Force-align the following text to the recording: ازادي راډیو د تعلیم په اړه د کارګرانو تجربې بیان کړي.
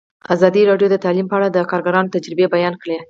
ازادي 0.33 0.61
راډیو 0.69 0.87
د 0.91 0.95
تعلیم 1.03 1.27
په 1.29 1.35
اړه 1.37 1.47
د 1.51 1.57
کارګرانو 1.71 2.13
تجربې 2.15 2.45
بیان 2.55 2.73
کړي. 2.81 2.97